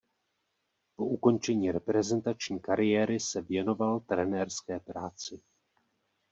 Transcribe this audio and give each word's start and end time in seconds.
Po 0.95 1.05
ukončení 1.05 1.71
reprezentační 1.71 2.59
kariéry 2.59 3.19
se 3.19 3.41
věnoval 3.41 3.99
trenérské 3.99 4.79
práci. 4.79 5.41